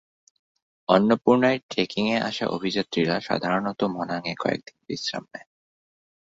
অন্নপূর্ণায় 0.89 1.59
ট্রেকিং-এ 1.69 2.17
আসা 2.21 2.45
অভিযাত্রীরা 2.47 3.15
সাধারণত 3.19 3.79
মনাঙ-এ 3.95 4.33
কয়েকদিন 4.35 4.77
বিশ্রাম 4.87 5.23
নেয়। 5.33 5.47